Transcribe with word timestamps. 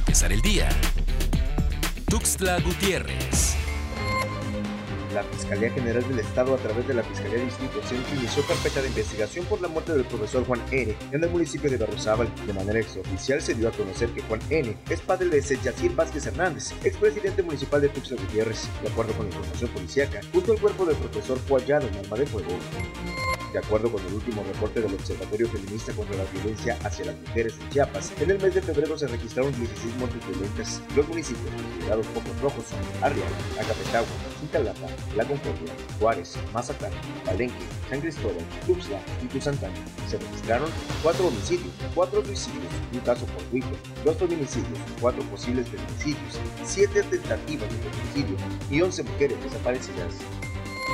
empezar 0.00 0.32
el 0.32 0.40
día. 0.40 0.68
Tuxtla 2.08 2.58
Gutiérrez. 2.60 3.56
La 5.12 5.22
Fiscalía 5.24 5.70
General 5.70 6.06
del 6.08 6.20
Estado, 6.20 6.54
a 6.54 6.56
través 6.56 6.88
de 6.88 6.94
la 6.94 7.02
Fiscalía 7.02 7.44
Distrito 7.44 7.82
Centro, 7.82 8.16
inició 8.16 8.42
carpeta 8.46 8.80
de 8.80 8.88
investigación 8.88 9.44
por 9.44 9.60
la 9.60 9.68
muerte 9.68 9.92
del 9.92 10.04
profesor 10.04 10.46
Juan 10.46 10.62
N. 10.70 10.96
en 11.12 11.24
el 11.24 11.30
municipio 11.30 11.68
de 11.70 11.76
Berrozábal. 11.76 12.32
De 12.46 12.52
manera 12.54 12.80
extraoficial 12.80 13.42
se 13.42 13.54
dio 13.54 13.68
a 13.68 13.72
conocer 13.72 14.08
que 14.10 14.22
Juan 14.22 14.40
N. 14.48 14.74
es 14.88 15.00
padre 15.00 15.28
de 15.28 15.40
Yacir 15.42 15.94
Vázquez 15.94 16.26
Hernández, 16.26 16.72
expresidente 16.82 17.42
municipal 17.42 17.82
de 17.82 17.90
Tuxtla 17.90 18.16
Gutiérrez. 18.22 18.68
De 18.82 18.88
acuerdo 18.88 19.12
con 19.12 19.26
la 19.26 19.34
información 19.34 19.70
policíaca, 19.70 20.20
junto 20.32 20.52
al 20.52 20.60
cuerpo 20.60 20.86
del 20.86 20.96
profesor 20.96 21.38
fue 21.40 21.60
hallado 21.60 21.88
en 21.88 21.96
arma 21.96 22.16
de 22.16 22.26
fuego. 22.26 22.48
De 23.52 23.58
acuerdo 23.58 23.90
con 23.90 24.00
el 24.06 24.14
último 24.14 24.44
reporte 24.44 24.80
del 24.80 24.94
Observatorio 24.94 25.48
Feminista 25.48 25.92
contra 25.92 26.16
la 26.16 26.24
Violencia 26.30 26.78
hacia 26.84 27.06
las 27.06 27.18
Mujeres 27.18 27.54
en 27.60 27.70
Chiapas, 27.70 28.12
en 28.20 28.30
el 28.30 28.40
mes 28.40 28.54
de 28.54 28.62
febrero 28.62 28.96
se 28.96 29.08
registraron 29.08 29.52
16 29.52 29.96
muertes 29.96 30.28
violentas. 30.28 30.80
Los 30.94 31.08
municipios 31.08 31.50
considerados 31.50 32.06
pocos 32.08 32.40
rojos 32.40 32.64
son 32.66 32.78
Arriaga, 33.02 33.26
Acapetagua, 33.58 34.08
Cintalapa, 34.38 34.86
La 35.16 35.24
Concordia, 35.24 35.72
Juárez, 35.98 36.38
Mazatlán, 36.54 36.92
Palenque, 37.24 37.64
San 37.88 38.00
Cristóbal, 38.00 38.44
Tuxtla 38.66 39.00
y 39.20 39.26
Tuzantán. 39.26 39.72
Se 40.08 40.16
registraron 40.16 40.70
cuatro 41.02 41.26
homicidios, 41.26 41.72
cuatro 41.92 42.24
suicidios, 42.24 42.72
un 42.92 43.00
caso 43.00 43.26
por 43.26 43.42
fortuito, 43.42 43.76
dos 44.04 44.16
feminicidios, 44.16 44.78
cuatro 45.00 45.24
posibles 45.24 45.68
feminicidios, 45.68 46.38
siete 46.62 47.02
tentativas 47.02 47.68
de 47.68 47.90
feminicidio 47.90 48.36
y 48.70 48.80
11 48.80 49.02
mujeres 49.02 49.42
desaparecidas 49.42 50.14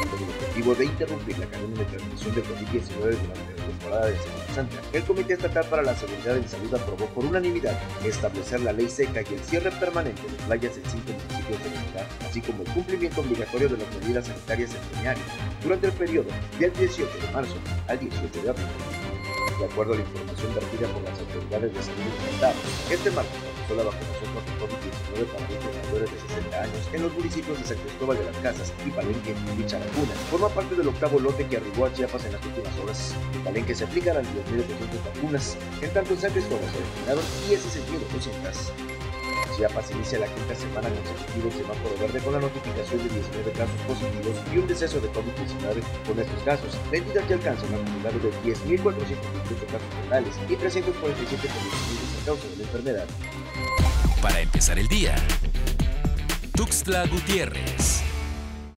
con 0.05 0.23
el 0.23 0.29
objetivo 0.29 0.75
de 0.75 0.85
interrumpir 0.85 1.39
la 1.39 1.47
cadena 1.47 1.79
de 1.79 1.85
transmisión 1.85 2.35
de 2.35 2.43
COVID-19 2.43 2.99
durante 2.99 3.57
la 3.57 3.67
temporada 3.67 4.07
de 4.07 4.19
Semana 4.19 4.55
Santa. 4.55 4.77
El 4.93 5.03
Comité 5.05 5.33
Estatal 5.35 5.67
para 5.67 5.83
la 5.83 5.95
Seguridad 5.95 6.37
en 6.37 6.49
Salud 6.49 6.75
aprobó 6.75 7.07
por 7.07 7.25
unanimidad 7.25 7.79
establecer 8.05 8.61
la 8.61 8.73
ley 8.73 8.89
seca 8.89 9.23
y 9.23 9.35
el 9.35 9.41
cierre 9.41 9.71
permanente 9.73 10.23
de 10.23 10.45
playas 10.47 10.77
en 10.77 10.85
cinco 10.91 11.13
municipios 11.13 11.65
de 11.65 11.71
la 11.71 11.83
ciudad, 11.83 12.07
así 12.29 12.41
como 12.41 12.63
el 12.63 12.69
cumplimiento 12.71 13.21
obligatorio 13.21 13.69
de 13.69 13.77
las 13.79 13.95
medidas 14.01 14.27
sanitarias 14.27 14.71
en 14.75 15.17
durante 15.63 15.87
el 15.87 15.93
periodo 15.93 16.29
del 16.59 16.73
18 16.73 17.27
de 17.27 17.33
marzo 17.33 17.55
al 17.89 17.99
18 17.99 18.43
de 18.43 18.51
abril. 18.51 18.67
De 19.59 19.65
acuerdo 19.65 19.95
a 19.95 19.97
la 19.97 20.03
información 20.03 20.55
vertida 20.55 20.89
por 20.89 21.03
las 21.03 21.19
autoridades 21.19 21.73
de 21.73 21.83
salud 21.83 21.99
del 21.99 22.35
Estado, 22.35 22.55
este 22.91 23.11
martes 23.11 23.56
comenzó 23.67 23.75
la 23.75 23.91
vacunación 23.91 24.33
contra 24.33 24.55
COVID-19 24.61 25.27
para 25.33 25.47
adultos 25.47 25.77
mayores 25.85 26.11
de 26.13 26.21
60 26.21 26.63
años 26.63 26.89
en 26.93 27.03
los 27.03 27.13
municipios 27.15 27.59
de 27.59 27.65
San 27.65 27.77
Cristóbal 27.79 28.19
de 28.19 28.25
las 28.25 28.37
Casas 28.39 28.73
y 28.87 28.91
Palenque 28.91 29.35
y 29.59 29.67
Characuna. 29.67 30.13
Forma 30.31 30.49
parte 30.49 30.75
del 30.75 30.89
octavo 30.89 31.19
lote 31.19 31.47
que 31.47 31.57
arribó 31.57 31.87
a 31.87 31.93
Chiapas 31.93 32.25
en 32.27 32.33
las 32.33 32.45
últimas 32.45 32.79
horas. 32.79 33.15
En 33.35 33.45
Palenque 33.45 33.75
se 33.75 33.85
aplicarán 33.85 34.25
10.200 34.25 35.15
vacunas, 35.15 35.57
en 35.83 35.93
tanto 35.93 36.15
en 36.15 36.21
San 36.21 36.33
Cristóbal 36.33 36.65
se 36.71 36.79
destinaron 36.79 37.25
16.200. 37.49 39.06
Chiapas 39.57 39.91
inicia 39.91 40.19
la 40.19 40.27
quinta 40.27 40.55
semana 40.55 40.91
consecutiva 40.91 41.49
en 41.49 41.57
semáforo 41.57 41.97
verde 41.99 42.21
con 42.21 42.33
la 42.35 42.41
notificación 42.41 42.99
de 42.99 43.15
19 43.15 43.53
casos 43.53 43.81
positivos 43.89 44.37
y 44.53 44.59
un 44.59 44.67
deceso 44.69 45.01
de 45.01 45.09
COVID-19. 45.09 45.81
Con 46.07 46.19
estos 46.21 46.43
casos, 46.45 46.77
la 46.93 46.99
entidad 46.99 47.23
ya 47.27 47.37
alcanza 47.37 47.65
un 47.65 47.75
acumulado 47.75 48.19
de 48.19 48.31
10.428 48.45 49.67
casos 49.73 49.91
totales 50.05 50.35
y 50.49 50.57
347 50.57 51.49
fallecidos 51.49 52.23
a 52.23 52.27
causa 52.27 52.49
de 52.49 52.57
la 52.57 52.63
enfermedad. 52.65 53.07
Para 54.21 54.41
empezar 54.41 54.79
el 54.79 54.89
día, 54.89 55.15
Tuxtla 56.55 57.07
Gutiérrez. 57.07 58.16